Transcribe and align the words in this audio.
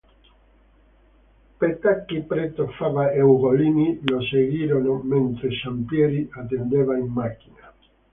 Petacchi, 1.59 2.23
Preto, 2.31 2.67
Fava 2.69 3.11
e 3.11 3.21
Ugolini 3.21 3.99
lo 4.05 4.19
seguirono, 4.23 4.99
mentre 5.03 5.49
Zampieri 5.61 6.27
attendeva 6.31 6.97
in 6.97 7.05
macchina. 7.05 7.71